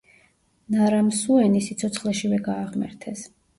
[0.75, 3.25] ნარამსუენი სიცოცხლეშივე გააღმერთეს.